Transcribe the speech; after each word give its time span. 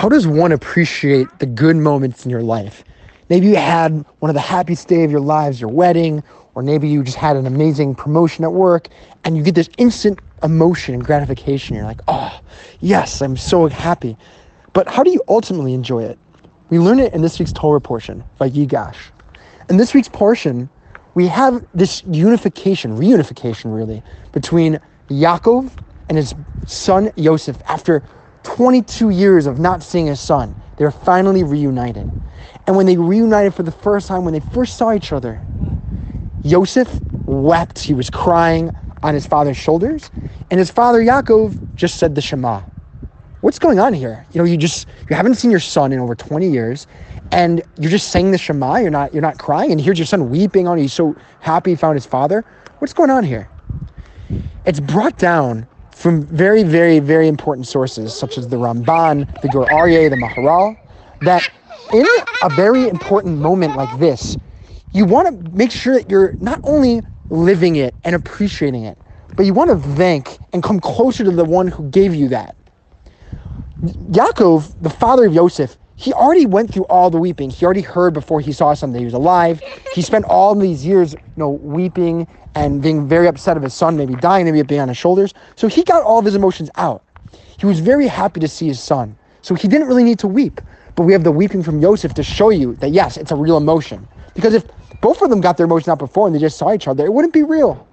how 0.00 0.08
does 0.08 0.26
one 0.26 0.50
appreciate 0.50 1.28
the 1.40 1.44
good 1.44 1.76
moments 1.76 2.24
in 2.24 2.30
your 2.30 2.40
life? 2.40 2.84
Maybe 3.28 3.48
you 3.48 3.56
had 3.56 3.92
one 4.20 4.30
of 4.30 4.34
the 4.34 4.40
happiest 4.40 4.88
day 4.88 5.04
of 5.04 5.10
your 5.10 5.20
lives, 5.20 5.60
your 5.60 5.68
wedding, 5.68 6.22
or 6.54 6.62
maybe 6.62 6.88
you 6.88 7.02
just 7.04 7.18
had 7.18 7.36
an 7.36 7.46
amazing 7.46 7.94
promotion 7.94 8.42
at 8.42 8.52
work 8.54 8.88
and 9.24 9.36
you 9.36 9.42
get 9.42 9.54
this 9.54 9.68
instant 9.76 10.18
emotion 10.42 10.94
and 10.94 11.04
gratification. 11.04 11.76
You're 11.76 11.84
like, 11.84 12.00
oh, 12.08 12.40
yes, 12.80 13.20
I'm 13.20 13.36
so 13.36 13.66
happy. 13.66 14.16
But 14.72 14.88
how 14.88 15.02
do 15.02 15.10
you 15.10 15.22
ultimately 15.28 15.74
enjoy 15.74 16.04
it? 16.04 16.18
We 16.70 16.78
learn 16.78 16.98
it 16.98 17.12
in 17.12 17.20
this 17.20 17.38
week's 17.38 17.52
Torah 17.52 17.78
portion 17.78 18.24
Vayigash. 18.40 18.96
In 19.68 19.76
this 19.76 19.92
week's 19.92 20.08
portion, 20.08 20.70
we 21.12 21.26
have 21.26 21.62
this 21.74 22.02
unification, 22.10 22.96
reunification 22.96 23.76
really, 23.76 24.02
between 24.32 24.80
Yaakov 25.10 25.70
and 26.08 26.16
his 26.16 26.34
son 26.64 27.12
Yosef 27.16 27.58
after 27.68 28.02
22 28.42 29.10
years 29.10 29.46
of 29.46 29.58
not 29.58 29.82
seeing 29.82 30.06
his 30.06 30.20
son. 30.20 30.54
they're 30.76 30.90
finally 30.90 31.42
reunited. 31.42 32.10
And 32.66 32.76
when 32.76 32.86
they 32.86 32.96
reunited 32.96 33.54
for 33.54 33.62
the 33.62 33.72
first 33.72 34.08
time, 34.08 34.24
when 34.24 34.32
they 34.32 34.40
first 34.40 34.76
saw 34.76 34.92
each 34.92 35.12
other, 35.12 35.40
Yosef 36.42 37.00
wept. 37.26 37.78
He 37.78 37.94
was 37.94 38.10
crying 38.10 38.74
on 39.02 39.14
his 39.14 39.26
father's 39.26 39.56
shoulders. 39.56 40.10
And 40.50 40.58
his 40.58 40.70
father 40.70 41.00
Yaakov 41.00 41.74
just 41.74 41.98
said 41.98 42.14
the 42.14 42.20
Shema. 42.20 42.62
What's 43.40 43.58
going 43.58 43.78
on 43.78 43.94
here? 43.94 44.26
You 44.32 44.38
know, 44.38 44.44
you 44.44 44.56
just 44.56 44.86
you 45.08 45.16
haven't 45.16 45.36
seen 45.36 45.50
your 45.50 45.60
son 45.60 45.92
in 45.92 45.98
over 45.98 46.14
20 46.14 46.50
years, 46.50 46.86
and 47.32 47.62
you're 47.78 47.90
just 47.90 48.10
saying 48.10 48.32
the 48.32 48.38
Shema. 48.38 48.76
You're 48.76 48.90
not 48.90 49.14
you're 49.14 49.22
not 49.22 49.38
crying, 49.38 49.72
and 49.72 49.80
here's 49.80 49.98
your 49.98 50.06
son 50.06 50.28
weeping 50.28 50.68
on 50.68 50.76
you. 50.76 50.82
He's 50.82 50.92
so 50.92 51.16
happy 51.40 51.70
he 51.70 51.76
found 51.76 51.96
his 51.96 52.04
father. 52.04 52.44
What's 52.78 52.92
going 52.92 53.10
on 53.10 53.24
here? 53.24 53.48
It's 54.66 54.80
brought 54.80 55.16
down 55.16 55.66
from 56.00 56.22
very, 56.22 56.62
very, 56.62 56.98
very 56.98 57.28
important 57.28 57.66
sources 57.66 58.18
such 58.18 58.38
as 58.38 58.48
the 58.48 58.56
Ramban, 58.56 59.28
the 59.42 59.48
Gur 59.48 59.66
Aryeh, 59.66 60.08
the 60.08 60.16
Maharal, 60.16 60.74
that 61.20 61.46
in 61.92 62.06
a 62.42 62.48
very 62.48 62.88
important 62.88 63.36
moment 63.38 63.76
like 63.76 63.98
this, 63.98 64.38
you 64.92 65.04
want 65.04 65.28
to 65.28 65.50
make 65.50 65.70
sure 65.70 65.92
that 65.92 66.10
you're 66.10 66.36
not 66.40 66.58
only 66.64 67.02
living 67.28 67.76
it 67.76 67.94
and 68.04 68.14
appreciating 68.14 68.84
it, 68.84 68.96
but 69.36 69.44
you 69.44 69.52
want 69.52 69.68
to 69.68 69.76
thank 69.94 70.38
and 70.54 70.62
come 70.62 70.80
closer 70.80 71.22
to 71.22 71.30
the 71.30 71.44
one 71.44 71.68
who 71.68 71.90
gave 71.90 72.14
you 72.14 72.28
that. 72.28 72.56
Yaakov, 73.82 74.80
the 74.80 74.90
father 74.90 75.26
of 75.26 75.34
Yosef, 75.34 75.76
he 76.00 76.14
already 76.14 76.46
went 76.46 76.72
through 76.72 76.84
all 76.84 77.10
the 77.10 77.18
weeping. 77.18 77.50
He 77.50 77.62
already 77.62 77.82
heard 77.82 78.14
before 78.14 78.40
he 78.40 78.52
saw 78.52 78.72
something. 78.72 78.98
He 78.98 79.04
was 79.04 79.12
alive. 79.12 79.60
He 79.94 80.00
spent 80.00 80.24
all 80.24 80.54
these 80.54 80.84
years, 80.84 81.12
you 81.12 81.20
know, 81.36 81.50
weeping 81.50 82.26
and 82.54 82.80
being 82.80 83.06
very 83.06 83.26
upset 83.28 83.58
of 83.58 83.62
his 83.62 83.74
son 83.74 83.98
maybe 83.98 84.14
dying, 84.14 84.46
maybe 84.46 84.62
being 84.62 84.80
on 84.80 84.88
his 84.88 84.96
shoulders. 84.96 85.34
So 85.56 85.68
he 85.68 85.84
got 85.84 86.02
all 86.02 86.18
of 86.18 86.24
his 86.24 86.34
emotions 86.34 86.70
out. 86.76 87.04
He 87.58 87.66
was 87.66 87.80
very 87.80 88.06
happy 88.06 88.40
to 88.40 88.48
see 88.48 88.66
his 88.66 88.80
son. 88.80 89.14
So 89.42 89.54
he 89.54 89.68
didn't 89.68 89.88
really 89.88 90.02
need 90.02 90.18
to 90.20 90.26
weep. 90.26 90.62
But 90.94 91.02
we 91.02 91.12
have 91.12 91.22
the 91.22 91.32
weeping 91.32 91.62
from 91.62 91.82
Yosef 91.82 92.14
to 92.14 92.22
show 92.22 92.48
you 92.48 92.76
that 92.76 92.92
yes, 92.92 93.18
it's 93.18 93.30
a 93.30 93.36
real 93.36 93.58
emotion. 93.58 94.08
Because 94.34 94.54
if 94.54 94.64
both 95.02 95.20
of 95.20 95.28
them 95.28 95.42
got 95.42 95.58
their 95.58 95.66
emotion 95.66 95.90
out 95.90 95.98
before 95.98 96.26
and 96.26 96.34
they 96.34 96.40
just 96.40 96.56
saw 96.56 96.72
each 96.72 96.88
other, 96.88 97.04
it 97.04 97.12
wouldn't 97.12 97.34
be 97.34 97.42
real. 97.42 97.86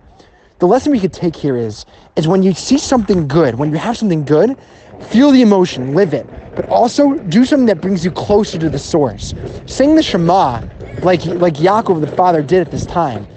The 0.59 0.66
lesson 0.66 0.94
we 0.94 1.00
could 1.02 1.13
take 1.13 1.35
here 1.35 1.58
is 1.58 1.85
is 2.16 2.25
when 2.25 2.41
you 2.41 2.53
see 2.53 2.78
something 2.78 3.28
good, 3.28 3.55
when 3.55 3.69
you 3.69 3.78
have 3.78 3.97
something 3.97 4.23
good, 4.23 4.58
feel 5.02 5.31
the 5.31 5.41
emotion, 5.41 5.94
live 5.94 6.13
it, 6.13 6.25
but 6.58 6.67
also 6.69 7.13
do 7.30 7.45
something 7.45 7.67
that 7.67 7.81
brings 7.81 8.03
you 8.03 8.11
closer 8.11 8.58
to 8.58 8.69
the 8.69 8.80
source. 8.80 9.33
Sing 9.67 9.95
the 9.95 10.03
Shema 10.03 10.61
like 11.03 11.23
like 11.25 11.53
Yaakov 11.53 12.02
the 12.02 12.08
father 12.08 12.41
did 12.41 12.61
at 12.61 12.72
this 12.72 12.86
time. 12.86 13.27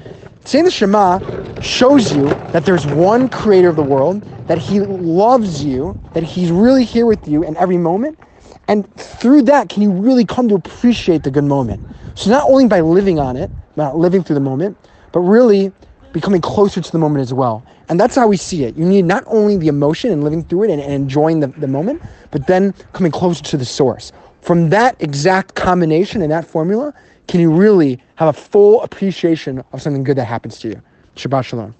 Saying 0.44 0.64
the 0.64 0.70
Shema 0.70 1.20
shows 1.60 2.16
you 2.16 2.24
that 2.52 2.64
there's 2.64 2.86
one 2.86 3.28
creator 3.28 3.68
of 3.68 3.76
the 3.76 3.82
world, 3.82 4.24
that 4.48 4.58
he 4.58 4.80
loves 4.80 5.62
you, 5.62 5.96
that 6.14 6.22
he's 6.22 6.50
really 6.50 6.84
here 6.84 7.04
with 7.06 7.28
you 7.28 7.44
in 7.44 7.56
every 7.58 7.76
moment. 7.76 8.18
And 8.66 8.92
through 8.96 9.42
that, 9.42 9.68
can 9.68 9.82
you 9.82 9.90
really 9.90 10.24
come 10.24 10.48
to 10.48 10.54
appreciate 10.54 11.22
the 11.22 11.30
good 11.30 11.44
moment? 11.44 11.82
So 12.14 12.30
not 12.30 12.48
only 12.48 12.66
by 12.66 12.80
living 12.80 13.18
on 13.18 13.36
it, 13.36 13.50
not 13.76 13.96
living 13.96 14.22
through 14.22 14.34
the 14.34 14.40
moment, 14.40 14.78
but 15.12 15.20
really 15.20 15.72
becoming 16.12 16.40
closer 16.40 16.80
to 16.80 16.92
the 16.92 16.98
moment 16.98 17.22
as 17.22 17.32
well. 17.32 17.64
And 17.88 17.98
that's 17.98 18.14
how 18.16 18.28
we 18.28 18.36
see 18.36 18.64
it. 18.64 18.76
You 18.76 18.84
need 18.84 19.04
not 19.04 19.24
only 19.26 19.56
the 19.56 19.68
emotion 19.68 20.10
and 20.10 20.24
living 20.24 20.44
through 20.44 20.64
it 20.64 20.70
and, 20.70 20.80
and 20.80 20.92
enjoying 20.92 21.40
the, 21.40 21.48
the 21.48 21.68
moment, 21.68 22.02
but 22.30 22.46
then 22.46 22.72
coming 22.92 23.12
closer 23.12 23.42
to 23.44 23.56
the 23.56 23.64
source. 23.64 24.12
From 24.40 24.70
that 24.70 24.96
exact 25.00 25.54
combination 25.54 26.22
and 26.22 26.30
that 26.32 26.46
formula, 26.46 26.94
can 27.28 27.40
you 27.40 27.52
really 27.52 28.02
have 28.16 28.28
a 28.28 28.32
full 28.32 28.82
appreciation 28.82 29.62
of 29.72 29.82
something 29.82 30.02
good 30.02 30.16
that 30.16 30.24
happens 30.24 30.58
to 30.60 30.68
you? 30.68 30.82
Shabbat 31.16 31.44
Shalom. 31.44 31.74